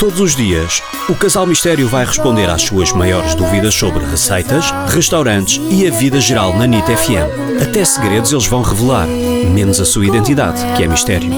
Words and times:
Todos 0.00 0.18
os 0.18 0.34
dias, 0.34 0.82
o 1.10 1.14
Casal 1.14 1.46
Mistério 1.46 1.86
vai 1.86 2.06
responder 2.06 2.48
às 2.48 2.62
suas 2.62 2.90
maiores 2.90 3.34
dúvidas 3.34 3.74
sobre 3.74 4.02
receitas, 4.02 4.70
restaurantes 4.88 5.60
e 5.70 5.86
a 5.86 5.90
vida 5.90 6.18
geral 6.18 6.56
na 6.56 6.66
NIT 6.66 6.86
FM. 6.86 7.60
Até 7.62 7.84
segredos 7.84 8.32
eles 8.32 8.46
vão 8.46 8.62
revelar, 8.62 9.06
menos 9.06 9.78
a 9.78 9.84
sua 9.84 10.06
identidade, 10.06 10.58
que 10.74 10.84
é 10.84 10.88
mistério. 10.88 11.28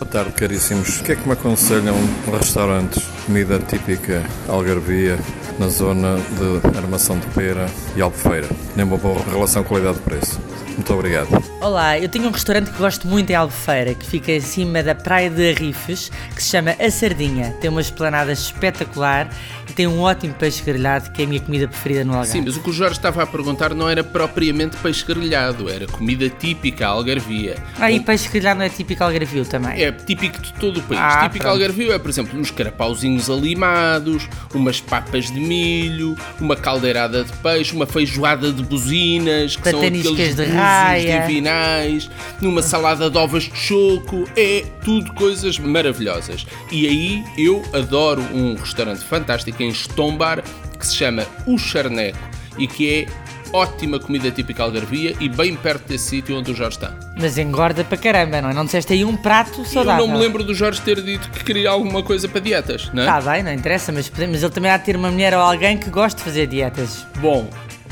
Boa 0.00 0.10
tarde, 0.10 0.32
caríssimos. 0.32 0.98
O 0.98 1.04
que 1.04 1.12
é 1.12 1.14
que 1.14 1.28
me 1.28 1.34
aconselham 1.34 1.94
um 1.94 2.36
restaurante, 2.36 3.00
comida 3.26 3.56
típica 3.60 4.24
algarvia, 4.48 5.16
na 5.60 5.68
zona 5.68 6.16
de 6.16 6.76
Armação 6.76 7.20
de 7.20 7.26
Pera 7.28 7.66
e 7.94 8.02
Albufeira? 8.02 8.48
Nem 8.74 8.84
uma 8.84 8.96
boa 8.96 9.22
relação 9.30 9.62
qualidade-preço. 9.62 10.49
Muito 10.80 10.94
obrigado. 10.94 11.28
Olá, 11.60 11.98
eu 11.98 12.08
tenho 12.08 12.26
um 12.26 12.30
restaurante 12.30 12.70
que 12.70 12.78
gosto 12.78 13.06
muito 13.06 13.28
em 13.28 13.34
Albufeira, 13.34 13.92
que 13.92 14.06
fica 14.06 14.32
em 14.32 14.40
cima 14.40 14.82
da 14.82 14.94
Praia 14.94 15.28
de 15.28 15.50
Arrifes, 15.50 16.10
que 16.34 16.42
se 16.42 16.48
chama 16.48 16.74
A 16.80 16.90
Sardinha. 16.90 17.54
Tem 17.60 17.68
uma 17.68 17.82
esplanada 17.82 18.32
espetacular 18.32 19.28
e 19.68 19.74
tem 19.74 19.86
um 19.86 20.00
ótimo 20.00 20.32
peixe 20.32 20.62
grelhado, 20.62 21.10
que 21.10 21.20
é 21.20 21.26
a 21.26 21.28
minha 21.28 21.40
comida 21.40 21.68
preferida 21.68 22.02
no 22.02 22.12
Algarve. 22.12 22.32
Sim, 22.32 22.44
mas 22.46 22.56
o 22.56 22.60
que 22.60 22.70
o 22.70 22.72
Jorge 22.72 22.96
estava 22.96 23.22
a 23.22 23.26
perguntar 23.26 23.74
não 23.74 23.90
era 23.90 24.02
propriamente 24.02 24.78
peixe 24.78 25.04
grelhado, 25.04 25.68
era 25.68 25.86
comida 25.86 26.30
típica 26.30 26.86
algarvia. 26.86 27.56
Ah, 27.78 27.92
e 27.92 28.00
peixe 28.00 28.30
grelhado 28.30 28.60
não 28.60 28.64
é 28.64 28.70
típico 28.70 29.04
algarvio 29.04 29.44
também? 29.44 29.82
É 29.82 29.92
típico 29.92 30.40
de 30.40 30.54
todo 30.54 30.80
o 30.80 30.82
país. 30.82 30.98
Ah, 30.98 31.24
típico 31.24 31.44
pronto. 31.44 31.56
algarvio 31.56 31.92
é, 31.92 31.98
por 31.98 32.08
exemplo, 32.08 32.40
uns 32.40 32.50
carapauzinhos 32.50 33.28
alimados, 33.28 34.26
umas 34.54 34.80
papas 34.80 35.26
de 35.30 35.38
milho, 35.38 36.16
uma 36.40 36.56
caldeirada 36.56 37.22
de 37.22 37.32
peixe, 37.34 37.76
uma 37.76 37.86
feijoada 37.86 38.50
de 38.50 38.62
buzinas, 38.62 39.56
que 39.56 39.70
são 39.70 39.78
aqueles 39.78 40.34
de 40.34 40.42
búzios 40.70 41.10
raia. 41.10 41.20
divinais, 41.26 42.10
numa 42.40 42.62
salada 42.62 43.10
de 43.10 43.18
ovas 43.18 43.44
de 43.44 43.56
choco, 43.56 44.28
é 44.36 44.64
tudo 44.84 45.12
coisas 45.14 45.58
maravilhosas. 45.58 46.46
E 46.70 46.86
aí 46.86 47.24
eu 47.36 47.62
adoro 47.72 48.22
um 48.32 48.54
restaurante 48.54 49.00
fantástico 49.04 49.62
em 49.62 49.68
Estombar 49.68 50.42
que 50.78 50.86
se 50.86 50.96
chama 50.96 51.26
O 51.46 51.58
Charneco 51.58 52.18
e 52.58 52.66
que 52.66 52.88
é 52.90 53.06
ótima 53.52 53.98
comida 53.98 54.30
típica 54.30 54.62
algarvia 54.62 55.14
e 55.18 55.28
bem 55.28 55.56
perto 55.56 55.88
desse 55.88 56.04
sítio 56.10 56.38
onde 56.38 56.52
o 56.52 56.54
Jorge 56.54 56.76
está. 56.76 56.94
Mas 57.20 57.36
engorda 57.36 57.82
para 57.82 57.98
caramba, 57.98 58.40
não 58.40 58.50
é? 58.50 58.54
Não 58.54 58.64
disseste 58.64 58.92
aí 58.92 59.04
um 59.04 59.16
prato 59.16 59.60
Eu 59.62 59.64
saudável. 59.64 60.06
não 60.06 60.14
me 60.14 60.22
lembro 60.22 60.44
do 60.44 60.54
Jorge 60.54 60.80
ter 60.80 61.02
dito 61.02 61.28
que 61.30 61.42
queria 61.42 61.68
alguma 61.70 62.00
coisa 62.02 62.28
para 62.28 62.40
dietas, 62.40 62.88
não 62.94 63.02
é? 63.02 63.06
Está 63.06 63.32
bem, 63.32 63.42
não 63.42 63.52
interessa, 63.52 63.90
mas, 63.90 64.08
podemos- 64.08 64.36
mas 64.36 64.42
ele 64.44 64.52
também 64.52 64.70
há 64.70 64.76
de 64.76 64.84
ter 64.84 64.94
uma 64.94 65.10
mulher 65.10 65.34
ou 65.34 65.40
alguém 65.40 65.76
que 65.76 65.90
goste 65.90 66.18
de 66.18 66.24
fazer 66.24 66.46
dietas. 66.46 67.04
Bom, 67.18 67.50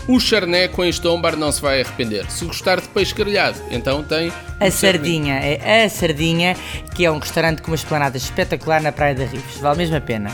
o 0.09 0.19
charneco 0.19 0.83
em 0.83 0.89
Estombar 0.89 1.37
não 1.37 1.53
se 1.53 1.61
vai 1.61 1.83
arrepender. 1.83 2.29
Se 2.31 2.47
gostar 2.47 2.81
de 2.81 2.89
peixe 2.89 3.15
grelhado, 3.15 3.61
então 3.71 4.03
tem... 4.03 4.33
A 4.59 4.71
Sardinha, 4.71 5.35
é 5.35 5.85
a 5.85 5.91
Sardinha, 5.91 6.57
que 6.95 7.05
é 7.05 7.11
um 7.11 7.19
restaurante 7.19 7.61
com 7.61 7.71
uma 7.71 7.77
esplanada 7.77 8.17
espetacular 8.17 8.83
na 8.83 8.91
Praia 8.91 9.15
de 9.15 9.23
Arrifes. 9.25 9.61
Vale 9.61 9.77
mesmo 9.77 9.97
a 9.97 10.01
pena. 10.01 10.31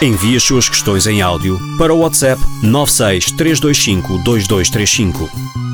Envie 0.00 0.36
as 0.36 0.44
suas 0.44 0.68
questões 0.68 1.08
em 1.08 1.20
áudio 1.20 1.58
para 1.76 1.92
o 1.92 1.98
WhatsApp 1.98 2.40
96 2.62 3.32
325 3.32 4.18
2235. 4.22 5.67